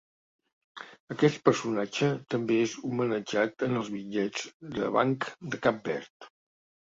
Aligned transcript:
Aquest 1.15 1.35
personatge 1.49 2.07
també 2.35 2.55
és 2.61 2.73
homenatjat 2.89 3.67
en 3.67 3.79
els 3.81 3.91
bitllets 3.97 4.49
de 4.79 4.89
banc 4.97 5.27
de 5.53 5.63
Cap 5.67 5.85
Verd. 5.91 6.29